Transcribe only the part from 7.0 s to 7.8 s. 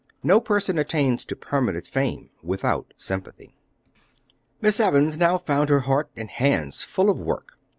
of work.